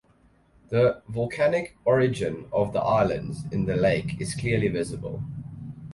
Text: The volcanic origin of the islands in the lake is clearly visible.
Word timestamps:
The 0.69 1.03
volcanic 1.09 1.77
origin 1.85 2.47
of 2.51 2.73
the 2.73 2.79
islands 2.79 3.43
in 3.51 3.65
the 3.67 3.75
lake 3.75 4.19
is 4.19 4.33
clearly 4.33 4.67
visible. 4.67 5.21